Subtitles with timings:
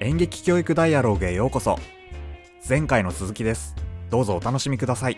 [0.00, 1.76] 演劇教育ダイアログへようこそ。
[2.68, 3.74] 前回の続きです。
[4.10, 5.16] どうぞお楽しみください。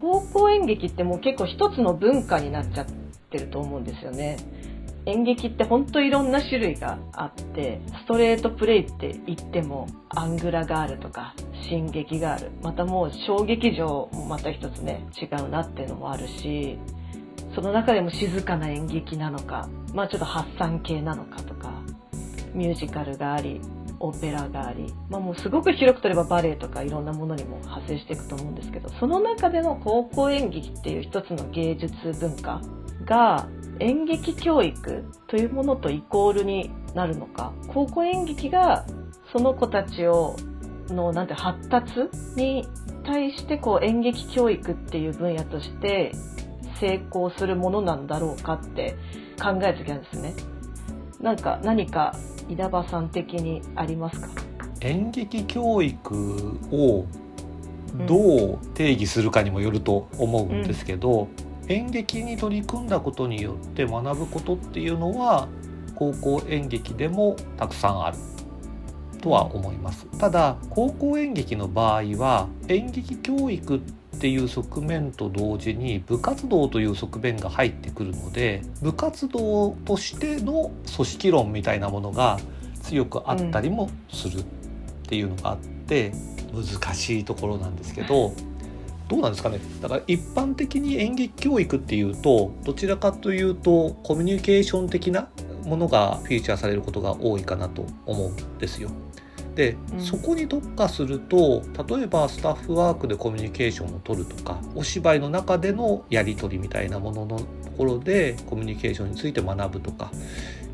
[0.00, 2.86] 高校演劇ってもう結構一つの文化になっちゃっ
[3.28, 4.36] てると思うんですよね。
[5.06, 11.34] 演劇ってほんといろんな種類があってストレートプレイって言ってもアングラがあるとか
[11.68, 12.52] 進撃がある。
[12.62, 16.78] またもう小劇場もまた一つね違うなっていうのもあるし
[17.52, 21.72] その中でも静かな演劇なのかまあちょっと発散系なのかとか
[22.52, 23.62] ミュージカルがあり
[23.98, 32.60] オペラがあり、まあ、もうすごく広くとればバレエとかいろんなものにも派生していくと思うんですけどその中での高校演劇っていう一つの芸術文化
[33.06, 33.48] が
[33.80, 38.84] 演劇教育というものとイコールになるのか高校演劇が
[39.32, 40.36] その子たちを
[40.88, 41.90] のなんて発達
[42.36, 42.68] に
[43.06, 46.12] 対してこう演劇教育っていう分野として
[46.80, 48.94] 成功するものなんだろうかって
[49.40, 50.34] 考える時なんですね。
[51.20, 52.14] なんか何か
[52.48, 54.28] 稲葉さん的にありますか？
[54.80, 57.06] 演劇教育を
[58.06, 61.72] どう定義するかにもよると思うんですけど、うん。
[61.72, 65.48] 演劇に取り組んだことによって学ぶことっていうのは
[65.96, 68.18] 高校演劇でもたくさんある
[69.20, 70.06] とは思います。
[70.18, 82.38] ただ高校演劇の場合は演劇教育っていう側面と同時に部活動という側面が入ってくるので部活動としての組織論みたいなものが
[82.82, 84.44] 強くあったりもするっ
[85.08, 86.12] ていうのがあって
[86.52, 88.32] 難しいところなんですけど
[89.08, 89.60] どうなんですかね？
[89.80, 95.28] だから一般的に演劇教育っていうとどちらかというとコミュニケーション的な
[95.64, 98.90] ものがフィーチャーされることが多いかなと思うんですよ。
[99.56, 107.46] で、うん、そこに特化すると例えばスタッフワークでコミュニケーションを取るとかお芝居の中でのやり取りみたいなもののと
[107.76, 110.12] ころでコミュニケーションについて学ぶとか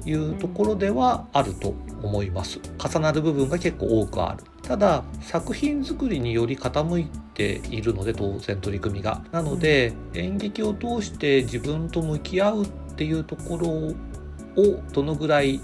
[0.04, 2.58] いうところではあると思います。
[2.76, 4.42] 重なる部分が結構多くある。
[4.62, 9.22] ただ作品作りにより傾いているので当然取り組みが。
[9.30, 12.66] なので演劇を通して自分と向き合うっ
[12.96, 15.60] ていうところをどのぐらい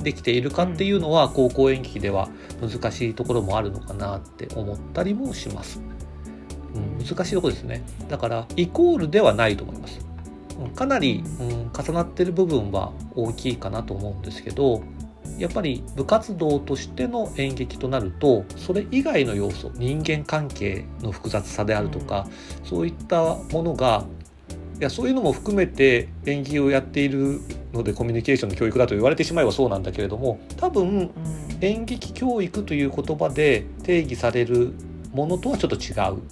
[0.00, 2.28] できているかっていうのは高校演劇では
[2.60, 5.80] 難しいところもあるのかなって思ったりもします。
[6.74, 7.82] うん、難しいところですね。
[8.08, 10.08] だからイコールではないと思います。
[10.74, 14.82] かなり、うん、重なってる部分は大きいかなと思うんですけど
[15.38, 22.26] やっぱり部活動としての演劇となるとそれ以外の要素人間関係の複雑さであるとか、
[22.60, 24.04] うん、そういったものが
[24.78, 27.40] いやそういうのも含めて演技をやっている
[27.72, 31.10] のでコミュニケーションの教育だと言われてしまえばそうなんだけれども多分、
[31.60, 34.72] 演劇教育という言葉で定義される
[35.12, 36.22] ものとはちょっと違う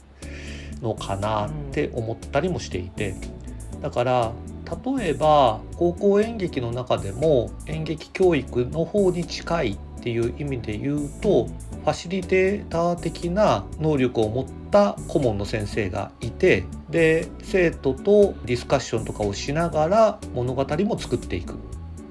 [0.80, 3.14] のかなって思ったりもしていて。
[3.82, 4.32] だから
[4.96, 11.46] 例えば高校演劇の中でも演劇教育の方に近いっていう意味で言うと
[11.86, 21.56] ファシリテーター的な能力を持った顧問の先生がいてで生徒とディスカッションとかをしながら物語も作っていくっ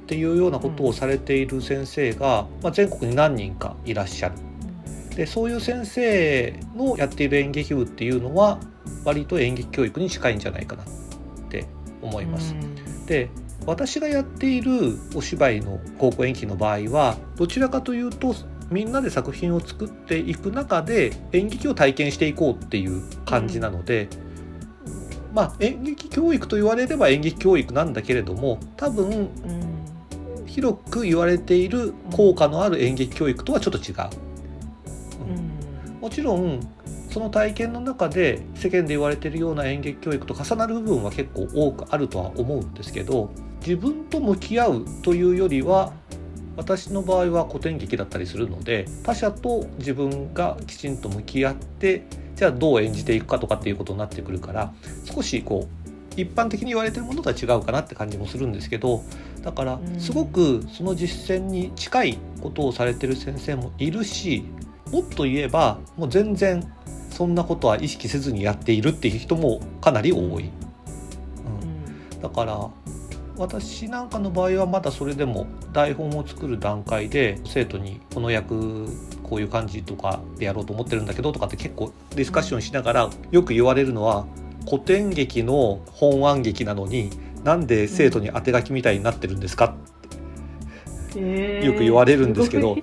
[0.07, 4.35] ていうようなことをされている先生が、まあ、全国に何人かいらっしゃる。
[5.13, 8.61] でそういう先生のやっている演劇部っていうのは
[9.03, 10.87] 割と演劇教育に近いんじゃないかなっ
[11.49, 11.65] て
[12.01, 12.55] 思います。
[13.07, 13.29] で
[13.65, 18.33] 私がやっているお芝居の高校演劇の場合はどちらかというと
[18.69, 24.09] みんなで作品を作っていく中で演劇を体験していこうっていう感じなので、
[25.29, 29.29] うん、まあ演劇教育と言われれば演劇教育なんだけれども多分、
[30.37, 34.09] うん、広く言われている効果のある演劇教育とはちょっと違う。
[35.95, 36.59] うん、もちろん
[37.15, 43.31] その体験の中で世間で言われているような演劇教育と重なる部分は結構多くあるとは思うんですけど
[43.61, 45.93] 自分と向き合うというよりは
[46.57, 52.05] 私の場合は古典劇だったりするので他者と自分がきちんと向き合って
[52.35, 54.73] じゃあどう演じていくかとかっていうことになってくるから
[55.05, 55.85] 少しこう
[56.15, 59.03] 一般的に言われてるものとは違うかなって感じもするんですけど
[59.43, 64.45] だからすごくその実践に近いことをされてる先生もいるし
[64.91, 66.71] もっと言えばもう全然
[67.09, 70.49] そんなことは意識せずにやっているっていう人もかなり多い。
[72.13, 72.69] うん、だから
[73.37, 78.87] 私なんかの場合はまだそれでも台本を作る段階で生徒にこの役
[79.23, 84.25] こういう感じとかでやろうと思ってるんだけどとかって結構ディスカッションしながらよく言われるのは
[84.65, 87.09] 古典劇の本案劇なのに
[87.43, 89.75] なんで生徒に当て書きみたいになってるんですか？
[91.11, 92.77] ってよく言われるんですけど、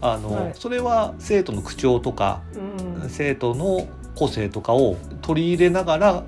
[0.00, 2.42] あの、はい、それは生徒の口調とか、
[3.02, 6.24] うん、生徒の個性とかを取り入れながら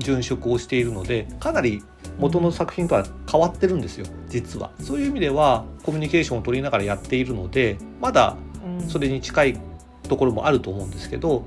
[0.00, 1.82] 殉職をしているのでかなり
[2.18, 4.72] 元の作品とは変わってるんですよ実は。
[4.80, 8.36] そういう意味ではコミュニケーションを取りながらやっているのでまだ
[8.88, 9.60] それに近い
[10.08, 11.44] ところもあると思うんですけど、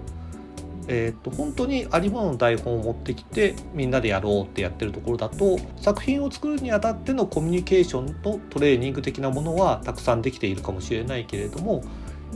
[0.88, 11.84] えーと、本当にありものの台本を持ってきてみんなでやろうってやってるところだと作品を作るにあたってのコミュニケーションとトレーニング的なものはたくさんできているかもしれないけれども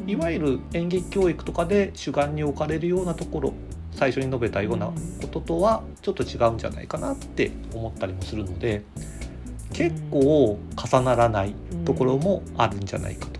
[0.07, 3.53] いわゆる演劇教育とかで主眼に置かれるようなところ
[3.95, 8.83] 最初に述べたようなこととはちょっと違うんじゃないかなって思ったりもするので
[9.73, 11.55] 結構重ならない
[11.85, 13.39] ところもあるんじゃないかと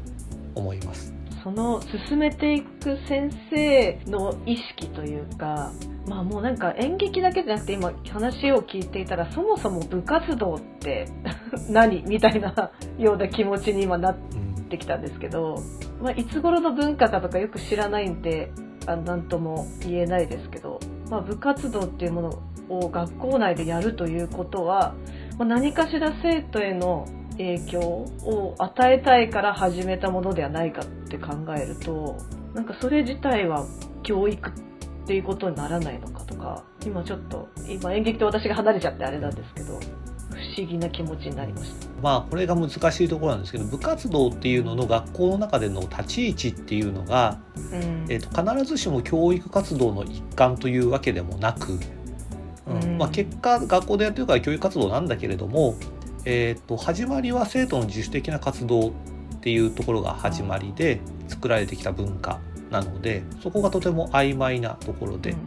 [0.56, 1.14] 思います。
[1.44, 5.72] その進めていく先生の意識というか
[6.08, 11.08] まあもうなんか演劇だけじゃなくて今話を聞いていたらそもそも部活動って
[11.70, 14.16] 何みたいなような気持ちに今なっ
[14.70, 15.62] てきたんですけど、
[16.02, 18.52] まあ、いつ頃の文化かとかよく知らないんで
[18.88, 20.80] あ何とも言えないですけど、
[21.10, 22.40] まあ、部活動っていうもの
[22.70, 24.96] を学校内でやるということは、
[25.38, 32.18] まあ、何かしら生徒への影響を与えたいから始めたものではないかって考えると
[32.54, 33.66] なんかそれ自体は
[34.04, 34.54] 教育っ
[35.08, 40.05] ていうことにならないのかとか今ちょっと今演劇と私が離れちゃってあれなんですけど。
[40.58, 41.88] 思議な気持ちになりました。
[42.02, 51.80] まあこれが難しいところなんですけど部活動っていうのの学校の中での立ち位置っていうのが、うん、えー、と必ずしも教育活動の一環というわけでもなく、
[52.68, 52.98] うん。
[52.98, 55.76] まあ、結果学校でやってるから教育活動なんだけれども
[56.26, 58.92] えーと、始まりは生徒の自主的な活動っ
[59.42, 62.40] ていうところが始まりで作られてきた文化
[62.72, 65.38] なのでそこがとても曖昧なところで、うん、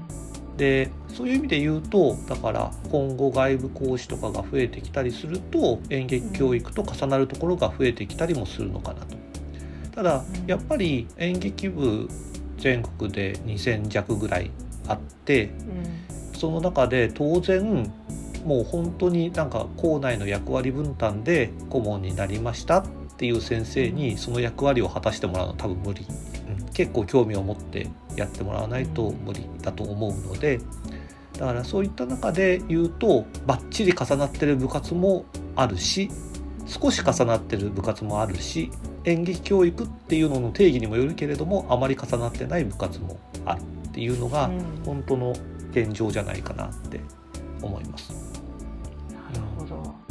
[0.59, 9.17] でそういう意味で言うとだから今後外部講師とかが増えてきたりすると演劇教育と重なるところが増えてきたりもするのかなと。
[9.95, 12.09] ただやっぱり演劇部
[12.59, 14.51] 全国で2,000弱ぐらい
[14.87, 17.91] あって、うん、その中で当然
[18.45, 26.07] もう本当になんか校内の役割分担で顧問になりましたっていう先生にその役割を果たしてもらうのは多分無理、
[26.75, 30.61] 結構興味を持ってやってもらわないと無理だと思うので
[31.39, 35.25] だからそういった中で言うとバッチリ重なってる部活も
[35.57, 36.11] あるし
[36.67, 38.71] 少し重なってる部活もあるし
[39.05, 44.51] 演劇教育っていうのの定義にもよるけれどもあまり重なってない部活もあるっていうのが
[44.85, 45.33] 本当の
[45.71, 47.01] 現状じゃないかなって
[47.63, 48.28] 思います。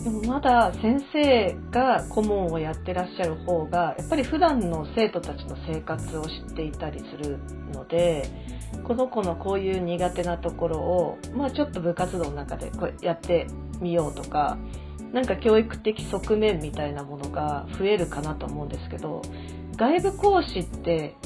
[0.07, 7.39] でもまだ先生が顧問をやってらっしゃる方がやっぱり普段の生徒たちの生活を知っていたりする
[7.73, 8.23] ので
[8.85, 13.47] この子のこういう苦手なところを、まあ、ちょっと部活動の中でこうやって
[13.81, 14.57] みようとか
[15.11, 19.21] なんか教育的側面みたいなものが増えるかなと思うんですけど
[19.75, 21.17] 外部講師って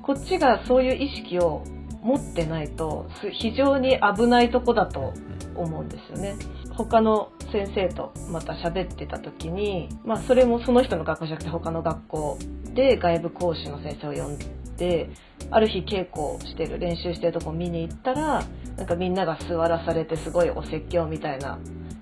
[0.00, 1.62] こっちがそういう意識を
[2.02, 3.06] 持ってないと
[3.38, 5.12] 非常に危ないとこだと
[5.54, 6.36] 思うんですよね。
[6.76, 12.38] 他の先生とまた喋ってた時に、まあ、それもその人の学校じゃなくて他の学校
[12.74, 14.38] で外部講師の先生を呼ん
[14.76, 15.08] で
[15.50, 18.44] ある日稽古してる練習してるとこ見に行ったら
[18.76, 21.58] なんかみんなが座らされてすごいお説教みたいな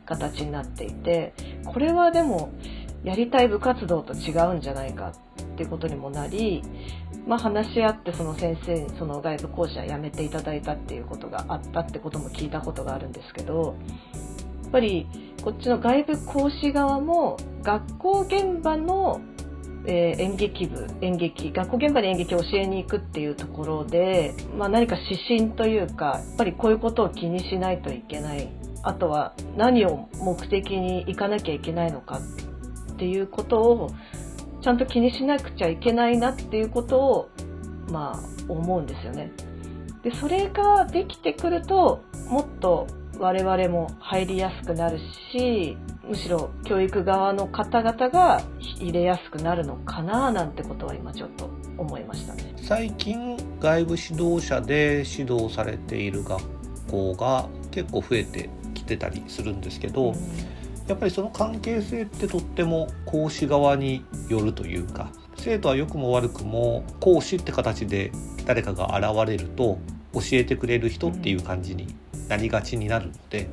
[0.06, 1.34] 形になっていて
[1.66, 2.50] これはでも
[3.04, 6.62] やりたい部活動と違うんじゃないかっていうことにもなり、
[7.26, 13.76] まあ、話し合ってその先生にその外部講師は辞めていただいたっていうことがあったってことも聞いたことがあるんですけど
[14.72, 15.06] ぱり
[15.42, 19.20] こっちの外部講師側も学校現場の、
[19.86, 28.48] えー、演劇部演劇学校現場で演劇を教えに行くっていうところで、まあ、何か指針というかやっぱりこういうことを気にしないといけない
[28.82, 32.18] あとは何を目的に行かなきゃいけないのか
[32.92, 33.90] っていうことを
[34.62, 37.30] ちゃんと気にしなくちゃいけないなっていうことを
[37.90, 39.32] まあ思うんですよね。
[40.02, 42.86] でそれができてくるともっと
[43.18, 44.98] 我々も入りやすくなる
[45.32, 48.42] しむしろ教育側の方々が
[48.78, 52.52] 入れやすくなるのかななんてことは今ちょっと思いましたね。
[52.56, 56.42] 最近外部指導者で指導されている学
[56.90, 60.14] 校が結構増えてきてたりするんですけど、うん、
[60.86, 68.12] やっぱりその関係性ってとっても講師側によるというか生徒は良くも悪くも講師って形で
[68.46, 69.78] 誰かが現れると
[70.12, 71.94] 教えてくれる人っていう感じに
[72.32, 73.46] なりがちになるので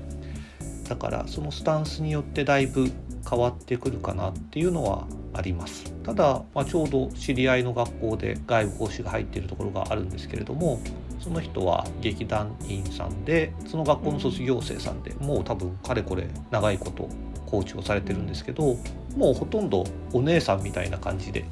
[0.87, 2.89] だからそのスタンスによってだいぶ
[3.29, 5.93] 変わってくるかなっていうのはあります。
[6.03, 10.79] ただ、まあ、ちょうど知り合いの学校で外部講師が入っているところがあるんですけれども
[11.19, 17.09] その人は劇団員さんでその学校の卒業生さんでもう多分かれこれ長いこと
[17.45, 18.77] コーチをされてるんですけど
[19.15, 19.83] もうほとんど
[20.13, 21.45] お姉さんみたいな感じで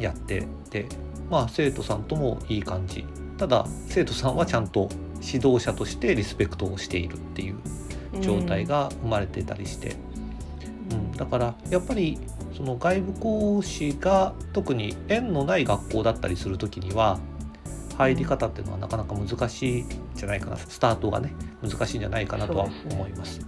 [0.00, 0.86] やってて、
[1.30, 3.04] まあ生徒さんともいい感じ。
[3.36, 4.88] ただ生徒さんはちゃんと
[5.24, 7.56] 指導者としてリスペクトをしているっていう
[8.20, 9.96] 状態が生まれてたりして、
[10.90, 11.12] うん。
[11.12, 12.18] だからやっぱり
[12.56, 17.18] その外部講師が特に縁のない学校だったりする時には
[17.96, 20.56] 入り方っていうのはなかなか難しいんじゃないかな。
[20.56, 23.40] スタートがね難しいんじゃないかなとは思います。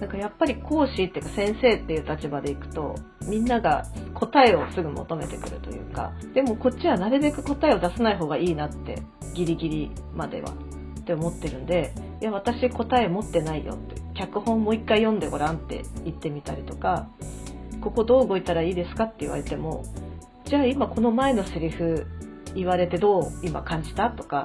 [0.00, 2.94] なんかやっぱり講師っていうか先生っていう立場でいくと
[3.26, 9.02] みんなが答えをすぐ求めてくるというかでもこっちはなるべく答えを出さない方がいいなって
[9.34, 10.52] ギリギリまでは
[11.00, 14.00] って思ってるんでいや私答え持ってないよって。
[14.20, 17.08] 脚本もう一回読んでごらんって言ってみたりとか
[17.80, 19.84] ここどう動いたらいいですかって言われても
[20.44, 22.06] じゃあ今この前のセリフ
[22.54, 24.44] 言われてどう今感じたとか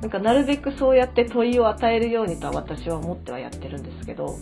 [0.00, 4.36] なんかなるべくそうやって問いを与えるようにとは私は思ってはやってるんですけど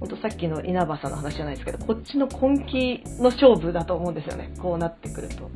[0.00, 4.52] 本当さっきの稲葉さんの話じゃないですけどこっちの根気の勝負だと思うんですよね。
[4.60, 5.48] こうなってくると。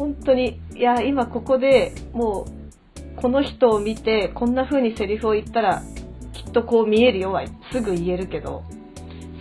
[0.00, 2.46] 本当にいや今ここでも
[3.18, 5.82] うこの人を見てこんな風にセリフを言ったら
[6.32, 8.64] きっとこう見えるよはすぐ言えるけど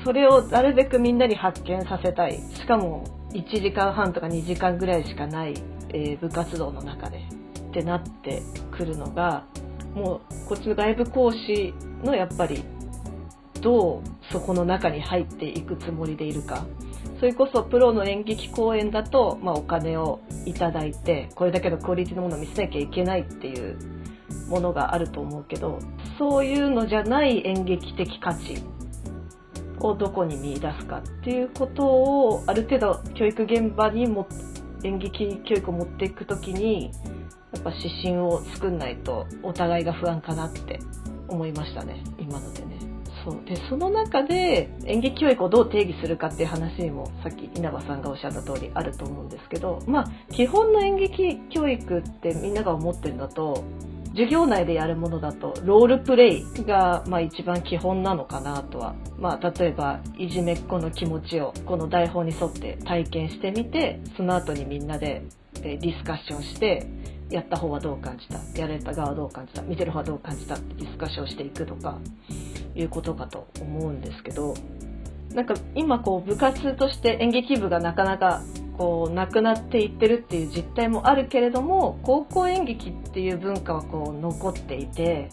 [0.04, 2.40] それをなるべくみんなに発見させたい。
[2.56, 5.54] しかも1時間半とか2時間ぐらいしかない、
[5.90, 7.20] えー部活動の中で
[7.70, 9.46] ってなってくるのが
[9.94, 11.74] もうこっちの外部講師
[12.04, 12.66] のやっぱり
[13.62, 16.66] どうそこの中に入っていくつもりでいるか。
[17.20, 23.78] それこそプロの演劇公演だと、まあ、お金をいただいてこれだけのクオリティのものを見せなきゃいけないっていう
[24.48, 25.80] ものがあると思うけど
[26.18, 28.64] そういうのじゃない演劇的価値
[29.82, 34.28] をどこに見出すかっていうことをある程度教育現場にも
[34.84, 36.92] 演劇教育を持っていくときに
[37.54, 40.80] やっぱ指針を作んないとお互いが不安かなって
[41.28, 42.69] 思いましたね今のでね。
[43.24, 43.46] そう。
[43.46, 53.64] でその中で演劇教育をどう定義するかっていう話にもさっき稲葉さんがおっしゃった通りあると思うんですけどまあ基本の演劇教育ってみんなが思ってるのと
[54.12, 65.24] 授業内でやるものだとロールプレイがまあ一番基本なのかなとは、まあ、例えばいじめっ子の気持ちをこの台本に沿って体験してみてその後にみんなで
[65.54, 66.88] ディスカッションして
[67.30, 68.40] やった方はどう感じた？
[68.60, 69.62] やられた側はどう感じた？
[69.62, 70.56] 見てる方はどう感じた？
[70.56, 72.00] ってディスカッションしていくとか
[72.76, 74.54] いうことかと思うんですけど
[75.34, 78.42] なんか今こう部活として演劇部がなかなか
[78.78, 85.30] こうなくなっていってるっていう実態もあるけれども高校演劇っていう文化はこう残っていて、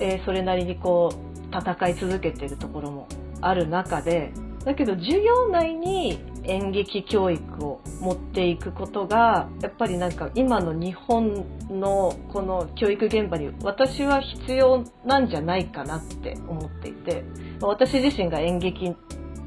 [0.00, 3.08] えーそれなりにこう戦い続けてるところも
[3.40, 4.32] ある中で
[4.64, 17.24] だけど授業内に演劇教育を持っていくことがやっぱりなんか今の日本のこの教育現場に私は必要なんじゃないかなって思っていて
[17.60, 18.94] 私自身が演劇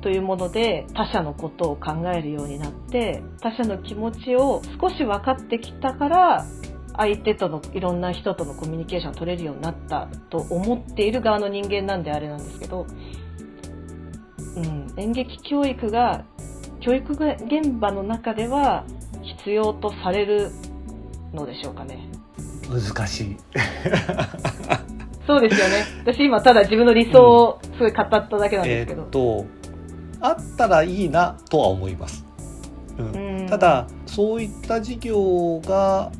[0.01, 6.45] というもので他者のことを考えるようになって他者の気持ちを少し分かってきたから
[6.95, 12.87] 相手とのいろんな人とのコミュニケーションを取れるようになったと思っている側の人間なんであれなんですけど、
[14.57, 16.23] うん、演劇教育が
[16.79, 18.85] 教育現場の中では
[19.21, 20.51] 必要とされる
[21.33, 22.09] のでしょうかね。
[22.69, 23.37] 難しい。
[25.27, 25.83] そうですよね。
[26.05, 29.01] 私今ただ自分の理想をすごい語っただけなんですけど。
[29.01, 29.09] えーっ。
[29.09, 29.45] と
[30.19, 32.25] あったらいいなとは思います、
[32.97, 33.39] うん。
[33.41, 33.47] うん。
[33.47, 36.11] ただそういった事業が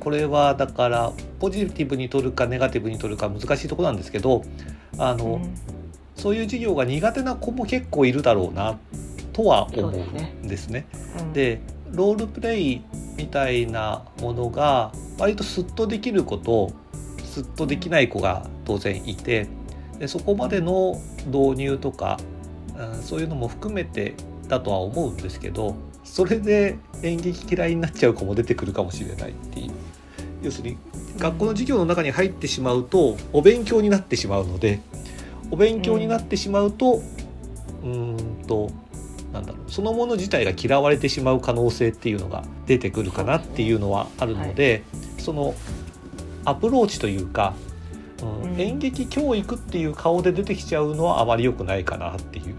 [0.00, 4.42] これはだからポジティブに取るかネガティブに取るか難しいところなんですけど
[4.96, 5.81] あの、うん
[6.16, 8.78] そういう授業が苦手な子も結構いるだろうな
[9.32, 10.34] とは思うそうですね。
[10.42, 10.86] んですね。
[11.18, 11.32] うん。
[11.32, 12.82] でロールプレイ
[13.16, 16.72] みたいなものが割とスッとできる子と
[17.24, 19.46] スッとできない子が当然いて
[19.98, 22.32] でそこまでの導入とか、うん
[23.02, 24.14] そういうのも含めて
[24.48, 29.72] だとは思うんですけどそれで演劇嫌いになっちゃう子も出てくるかもしれないっていう。
[30.42, 30.78] 要するに
[31.18, 34.80] 学校の授業の中に入ってしまうとお勉強になってしまうので
[35.52, 37.02] お勉強になってしまうと
[37.82, 38.70] うーんと
[39.32, 44.82] なんだろうそのもの自体が嫌われてしまう可能性っていうのが出てくるかなっていうのはあるので
[45.18, 45.54] その
[46.44, 47.54] アプローチというか、
[48.20, 48.60] うんうん。
[48.60, 52.56] 演劇教育っていう顔で出てきちゃうのはあまり良くないかなっていう。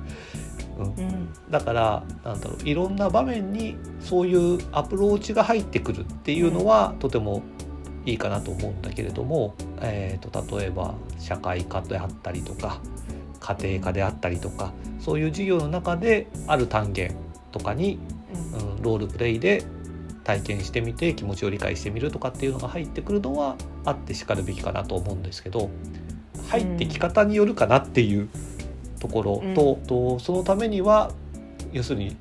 [0.78, 0.86] うん。
[0.86, 1.30] うん。
[1.50, 7.44] だからなんだろういろんな場面にそういうアプローチが入ってくるっていうのは、とても
[8.06, 12.82] いいかなと思うんだけれども、えー、と例えば社会科であったりとか
[13.40, 17.16] 家庭科であったりとかそういう授業の中である単元
[17.52, 18.00] とかに、
[18.34, 18.76] うん。
[18.76, 19.64] うん、ロールプレイで
[20.24, 23.56] 体験してみて気持ちを理解してみるとかっていうのが入ってくるのは
[23.86, 25.70] あってしかるべきかなと思うんですけど
[26.50, 28.30] 入ってき方によるかなっていう
[29.00, 31.12] ところと,、とそのためには
[31.72, 32.16] 要するに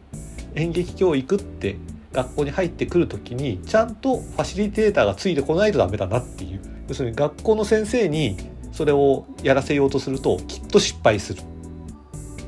[0.55, 1.77] 演劇教育って
[2.13, 6.61] 学校に入ってくる時にちゃんとファシリテーターがついてこないとダメだなっていう。
[6.89, 8.37] 要するに学校の先生に
[8.73, 11.43] それをやらせようとするときっと失敗する。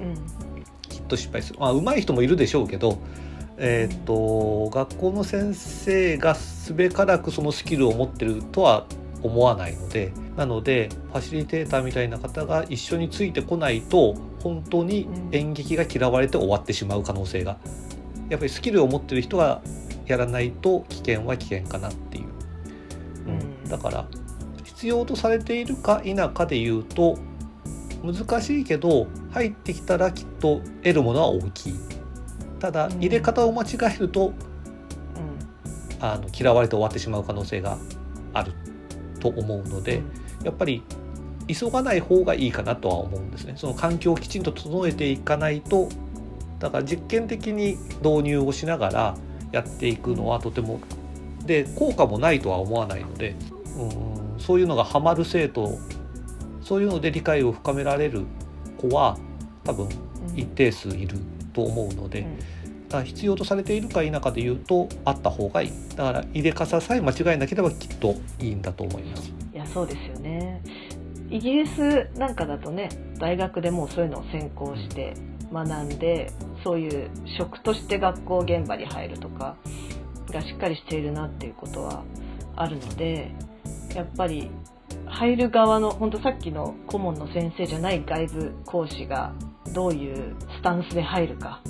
[0.00, 0.62] うん。
[0.88, 1.58] きっと失敗する。
[1.60, 2.98] まあ上手い人もいるでしょうけど
[3.56, 8.86] えーっと学校の先生がすべからくそのスキルを持ってるとは
[9.22, 17.58] 思わないのでなのでファシリテーターみたいな方が一緒についてこないと本当に演劇が嫌われて終わってしまう可能性が
[18.34, 19.62] やっぱりスキルを持ってる人が
[20.06, 22.24] やらないと危険は危険かなっていう、
[23.28, 23.68] うん。
[23.68, 24.08] だから
[24.64, 27.16] 必要とされているか否かで言うと
[28.02, 31.74] 難しいけど入ってきたらきっと得るものは大きい。
[32.58, 32.92] ただうん。
[32.94, 34.34] 入れ方を間違えるとうん。
[36.04, 37.78] あの嫌われて終わってしまう可能性が
[38.32, 38.52] ある
[39.20, 40.02] と思うので
[40.42, 40.82] やっぱり
[41.46, 43.54] 急がない方がいいかなとは思うんですね。
[43.56, 45.88] その環境をきちんと整えていかないと
[46.58, 49.16] だから実験的に導入をしながら
[49.52, 50.80] やっていくのはとても
[51.44, 53.36] で効果もないとは思わないので
[53.76, 55.78] うんそういうのがハマる生徒
[56.62, 58.24] そういうので理解を深められる
[58.78, 59.18] 子は
[59.64, 60.38] 多分うん。
[60.38, 61.18] 一定数いる
[61.52, 62.38] と思うので、うん。
[62.38, 62.44] だ
[62.92, 65.72] から必要とされているか否かで言うとあった方がいい。
[65.96, 69.32] だから入れ方さえ間違えなければきっといいんだと思います。
[69.52, 70.62] いやそうですよね。
[71.30, 75.14] イギリスなんかだとね大学でもうそういうのを専攻して
[75.54, 76.32] 学んで
[76.64, 79.56] そういう職として学校現場に入るとか
[80.30, 82.04] がしっかりしているなっていうことは
[82.56, 83.30] あるので
[83.94, 84.50] やっぱり
[85.06, 89.32] 入る側のほんとさっきの顧問の先生じゃない外部講師が
[89.72, 91.62] どういうスタンスで入るか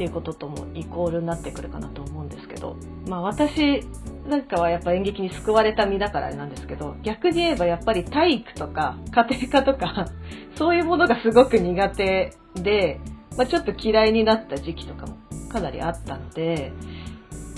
[0.00, 3.86] っていうことともイコールになってくるかなと思うんですけどまあ私
[4.26, 10.06] なんかはやっぱ演劇に救われた身だからあれなんですけど逆に言えばやっぱり体育とか家庭科とか
[10.56, 12.98] そういうものがすごく苦手で、
[13.36, 15.18] まあ、ちょっと嫌いになった時期とかも
[15.50, 16.72] かなりあったので、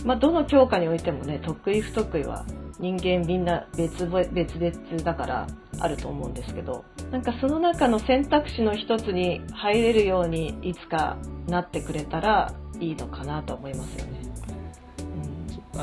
[0.05, 2.45] まあ、どの教科においてもね得意不得意は
[2.79, 5.47] 人間みんな別々別々だから
[5.79, 14.23] あると思うんですけどなんかその中の選択肢の一つに入れるようにいつかなってくれたらいいのかなと思いますよね。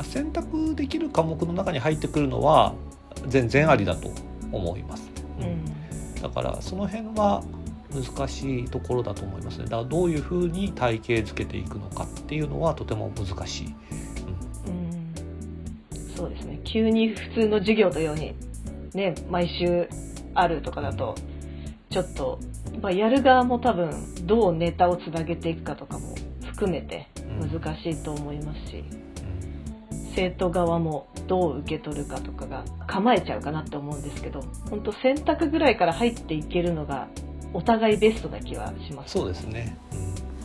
[0.04, 2.74] 選択できる科目の中に入ってくるのは
[3.26, 4.10] 全然ありだと
[4.52, 5.44] 思います、うん。
[5.44, 6.22] うん。
[6.22, 7.42] だからその辺は
[7.92, 9.64] 難しいところだと思いますね。
[9.64, 14.09] だからどういうふうに体系づけていくのかっていうのはとても難しい、うん
[16.20, 16.60] そうですね。
[16.64, 18.34] 急に普通の授業のように
[18.92, 19.88] ね毎週
[20.34, 21.14] あるとかだと
[21.88, 22.38] ちょっと、
[22.82, 27.08] まあ、やる側も多分どうネタをつなげていくかとかも含めて
[27.40, 27.50] うん。
[27.50, 30.14] 難しいと思いますし、うん。
[30.14, 37.08] 生徒側もどう受け取るかとかが構えちゃうかなって思うんですけど本当選択ぐらいから入っていけるのが
[37.54, 39.12] お互いベストな気はします。
[39.12, 39.78] そうですね、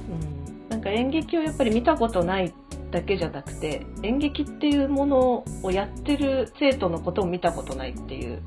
[0.09, 2.53] うん、なんか演劇をやっぱり見たことない
[2.95, 8.41] だけじゃなくて演劇っていうものをやってる生徒のことを見たことないっていう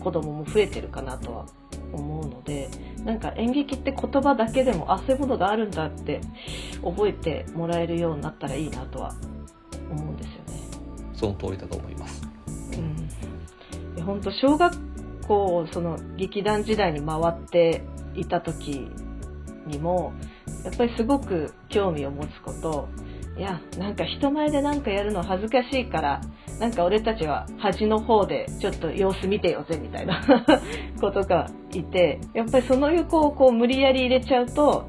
[0.00, 1.46] 子供も増えてるかなとは
[1.94, 2.68] 思うので
[3.06, 6.20] なんか演劇って言葉だけでもあそういうものがあるんだって
[6.84, 9.14] 覚えてもらえるようになったらいいなとは
[9.90, 10.40] 思うんですよね。
[11.14, 12.22] その通りだと思います、
[13.96, 14.76] うん、本当小学
[15.26, 17.82] 校その劇団時代に回って
[18.14, 18.90] いた時
[19.66, 20.12] にも
[20.64, 22.88] やっぱりすごく興味を持つこと
[23.36, 26.20] いやなんか人前でなんかやるの恥ずかしいから
[26.58, 30.22] なんか俺たちは端の方でちょっと様子見てよぜみたいな
[31.00, 34.88] ことがいてやっぱりその横をこう無理やり入れちゃうと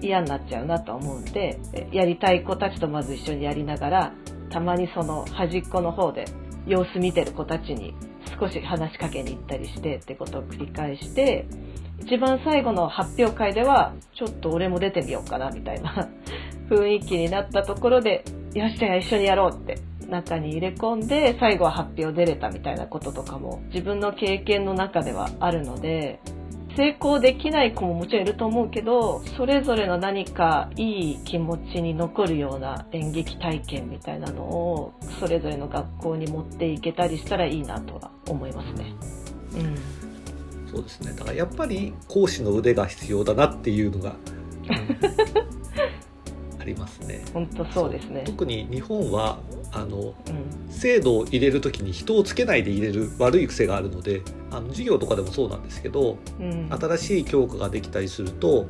[0.00, 1.58] 嫌になっちゃうなと思うんで
[1.90, 4.12] やりたい子たちとまず一緒にやりながら
[4.50, 6.26] たまにその端っこの方で
[6.66, 7.94] 様子見てる子たちに
[8.38, 11.46] 少し話しかけに行ったりしてってことを繰り返して
[12.00, 16.08] 一番最後の発表会ではちょっと俺も出てみようかなみたいな
[16.70, 19.78] 雰囲気になったところでよっしゃ一緒にやろうって
[20.08, 26.20] 中に入れ込んで最後は発表出れたみたいなこととかも自分の経験の中ではあるので
[26.76, 38.94] 成功できない子ももちろんいると思うけどそれぞれの何かいい気持ちに残るような演劇体験みたいなのをそれぞれの学校に持っていけたりしたらいいなとは思いますね。
[39.54, 40.00] うん
[40.70, 44.14] そうですねだからやっぱり講師の腕が必要だなっていうのが、あ
[46.70, 48.22] りますね本当そうですね。
[48.24, 49.38] 特に日本は
[49.72, 50.14] あのうん
[50.70, 58.66] 制度を入れる時に人をつけないで入れる悪い癖があるのであの授業とかでもそうなんですけどうん新しい教科ができたりすると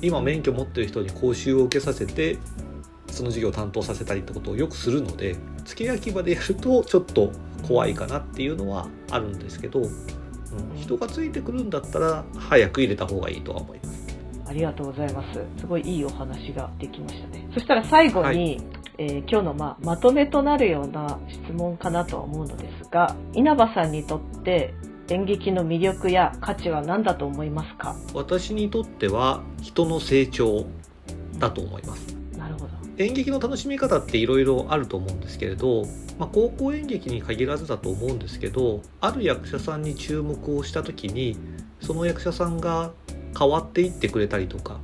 [0.00, 2.38] 今免許持ってる人に講習を受けさせて
[3.08, 7.30] その授業を担当させたりってことをよくするので付け焼き場でやるとちょっと
[7.66, 14.02] 怖いかなっていうのはあるんですけど、うん、人がついてくるんだったら早く入れた方がいいとは思います。
[14.46, 15.40] ありがとうございます。
[15.58, 17.41] すごいいいお話ができましたね。
[17.54, 18.62] そしたら最後に、はい。
[18.98, 24.74] えー今日の、まあ、まとめとなるような質問かなとは思うのですが、稲葉さんにとって
[25.08, 27.96] 演劇の魅力や価値は何だと思いますか？
[28.14, 30.66] 私にとっては人の成長
[31.38, 32.14] だと思います。
[32.36, 32.68] なるほど。
[32.98, 35.84] 演劇の楽しみ方っていろいろあると思うんですけれど、
[36.18, 41.36] まあ、高校演劇に限らずだと思うんですけどある役者さんに注目をした時に
[41.80, 42.92] その役者さんが
[43.36, 44.78] 変わっていってくれたりとか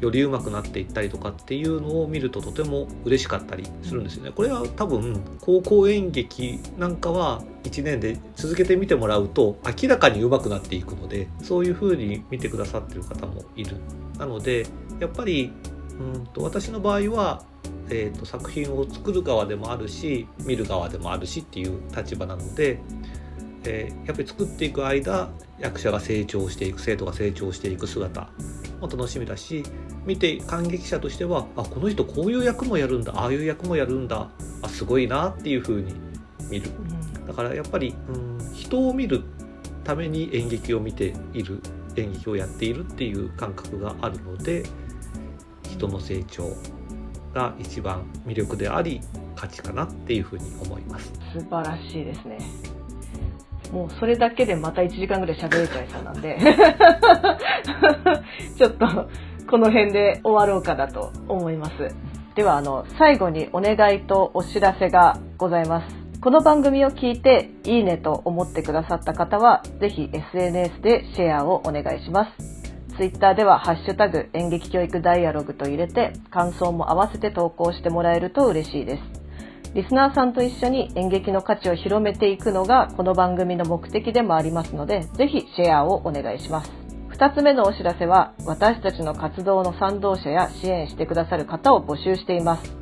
[0.00, 4.32] より上手くなっていったりとかっていうのを見るととても嬉しかったりするんですよね。
[4.32, 13.76] これは多分高校演劇なんかは1年で続けてみてもらうと明らかに上手くなっていくのでそういう風に見てくださってる方もいる。
[14.18, 14.66] なので
[15.00, 15.52] やっぱり
[15.98, 17.42] うんと私の場合は、
[17.90, 22.80] えーと、作品を作る側でもあるし見る側でもあるしっていう立場なので、
[23.64, 28.30] えー、やっぱり作っていく間役者が成長していく生徒が成長していく姿
[28.80, 29.62] も楽しみだし
[30.04, 34.28] 見て感激者としてはあこの人こういう役もやるんだああいう役もやるんだ
[34.62, 35.94] あすごいなっていう風に
[36.50, 36.70] 見る。
[37.26, 39.22] だからやっぱり、うん、人を見る
[39.84, 41.60] ために演劇を見ている
[41.96, 44.64] 演劇をやっているっていう感覚があるので
[45.62, 46.50] 人の成長
[47.34, 49.00] が一番魅力であり
[49.36, 51.12] 価値かなっていうふうに思います。
[51.32, 52.38] 素晴らしいですね
[53.72, 56.38] もうそれだけでまた1時間ぐらい喋れちゃいそうなんで
[58.56, 58.86] ちょっと
[59.48, 61.72] この辺で終わろうかなと思います。
[62.34, 65.96] では、あの、最後にお願いとお知らせがございます。
[66.20, 72.96] この番組を聞いていいねと思ってくださった方は、ぜひ SNS でシェアをお願いします。
[72.96, 79.17] Twitter ではハッシュタグ演劇教育ダイアログと入れて感想も合わせて投稿してもらえると嬉しいです。
[79.78, 86.72] リスナーさんと一緒に演劇の価値を広めていくのがこの番組の目的でもありますので、ぜひシェアをお願いします。
[87.12, 92.76] 2つ目のお知らせは私たちの活動の賛同者や支援してくださる方を募集しています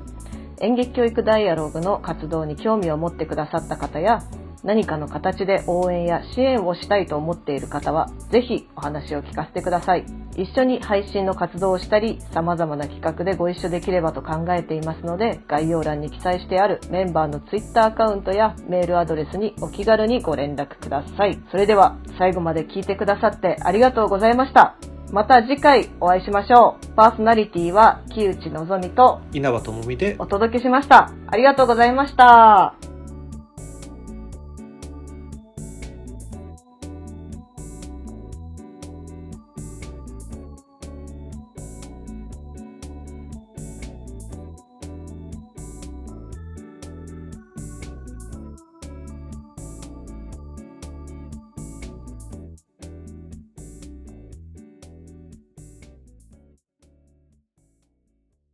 [0.60, 4.22] 演劇教育ダイアログの活動に興味を持ってくださった方や
[4.66, 10.04] 何かの形で応援や支援をしたいと思っている方は、ぜひお話を聞かせてください。
[10.36, 21.38] 一緒に配信の活動をしたり、様々な企画でご一緒できればと考えていますので、概要欄に記載してあるメンバーの Twitter アカウントやメールアドレスにお気軽にご連絡ください。
[21.52, 24.74] それでは、最後まで聞いてくださってありがとうございました。
[25.12, 26.94] また次回お会いしましょう。
[26.96, 31.12] パーソナリティは木内のぞみと稲葉智美でお届けしました。
[31.28, 32.95] ありがとうございました。